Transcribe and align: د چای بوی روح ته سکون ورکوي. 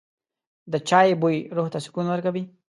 د 0.71 0.73
چای 0.89 1.09
بوی 1.21 1.37
روح 1.55 1.67
ته 1.73 1.79
سکون 1.85 2.05
ورکوي. 2.09 2.43